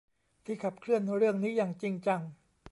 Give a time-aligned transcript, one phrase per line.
[0.45, 2.21] ที่ขับเคลื่อนเรื่องนี้อย่างจริงจัง